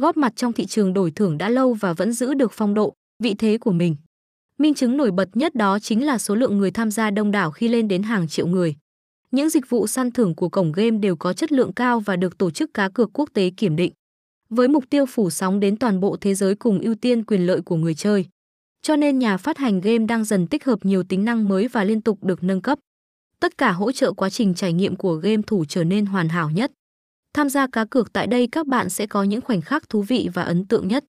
góp 0.00 0.16
mặt 0.16 0.32
trong 0.36 0.52
thị 0.52 0.66
trường 0.66 0.92
đổi 0.92 1.10
thưởng 1.10 1.38
đã 1.38 1.48
lâu 1.48 1.74
và 1.74 1.92
vẫn 1.92 2.12
giữ 2.12 2.34
được 2.34 2.52
phong 2.52 2.74
độ, 2.74 2.94
vị 3.22 3.34
thế 3.34 3.58
của 3.58 3.72
mình. 3.72 3.96
Minh 4.58 4.74
chứng 4.74 4.96
nổi 4.96 5.10
bật 5.10 5.28
nhất 5.36 5.54
đó 5.54 5.78
chính 5.78 6.06
là 6.06 6.18
số 6.18 6.34
lượng 6.34 6.58
người 6.58 6.70
tham 6.70 6.90
gia 6.90 7.10
đông 7.10 7.30
đảo 7.30 7.50
khi 7.50 7.68
lên 7.68 7.88
đến 7.88 8.02
hàng 8.02 8.28
triệu 8.28 8.46
người. 8.46 8.74
Những 9.30 9.50
dịch 9.50 9.70
vụ 9.70 9.86
săn 9.86 10.10
thưởng 10.10 10.34
của 10.34 10.48
cổng 10.48 10.72
game 10.72 10.98
đều 10.98 11.16
có 11.16 11.32
chất 11.32 11.52
lượng 11.52 11.72
cao 11.72 12.00
và 12.00 12.16
được 12.16 12.38
tổ 12.38 12.50
chức 12.50 12.74
cá 12.74 12.88
cược 12.88 13.10
quốc 13.12 13.30
tế 13.32 13.50
kiểm 13.56 13.76
định. 13.76 13.92
Với 14.48 14.68
mục 14.68 14.84
tiêu 14.90 15.06
phủ 15.06 15.30
sóng 15.30 15.60
đến 15.60 15.76
toàn 15.76 16.00
bộ 16.00 16.16
thế 16.20 16.34
giới 16.34 16.54
cùng 16.54 16.80
ưu 16.80 16.94
tiên 16.94 17.24
quyền 17.24 17.46
lợi 17.46 17.60
của 17.60 17.76
người 17.76 17.94
chơi. 17.94 18.26
Cho 18.82 18.96
nên 18.96 19.18
nhà 19.18 19.36
phát 19.36 19.58
hành 19.58 19.80
game 19.80 20.06
đang 20.06 20.24
dần 20.24 20.46
tích 20.46 20.64
hợp 20.64 20.84
nhiều 20.84 21.02
tính 21.02 21.24
năng 21.24 21.48
mới 21.48 21.68
và 21.68 21.84
liên 21.84 22.00
tục 22.00 22.24
được 22.24 22.42
nâng 22.42 22.62
cấp. 22.62 22.78
Tất 23.40 23.58
cả 23.58 23.72
hỗ 23.72 23.92
trợ 23.92 24.12
quá 24.12 24.30
trình 24.30 24.54
trải 24.54 24.72
nghiệm 24.72 24.96
của 24.96 25.14
game 25.14 25.42
thủ 25.46 25.64
trở 25.68 25.84
nên 25.84 26.06
hoàn 26.06 26.28
hảo 26.28 26.50
nhất. 26.50 26.72
Tham 27.36 27.48
gia 27.48 27.66
cá 27.66 27.84
cược 27.84 28.12
tại 28.12 28.26
đây 28.26 28.48
các 28.52 28.66
bạn 28.66 28.90
sẽ 28.90 29.06
có 29.06 29.22
những 29.22 29.40
khoảnh 29.40 29.60
khắc 29.60 29.88
thú 29.88 30.02
vị 30.02 30.28
và 30.34 30.42
ấn 30.42 30.66
tượng 30.66 30.88
nhất. 30.88 31.04